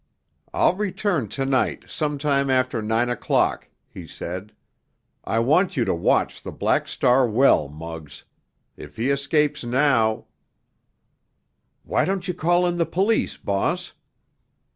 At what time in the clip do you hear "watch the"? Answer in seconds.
5.93-6.51